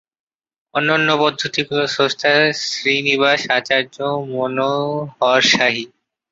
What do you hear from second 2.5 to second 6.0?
Srinivas আচার্য-মনোহরশাহী।